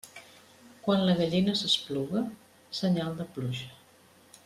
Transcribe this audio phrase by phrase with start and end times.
[0.87, 2.25] Quan la gallina s'espluga,
[2.83, 3.73] senyal de pluja.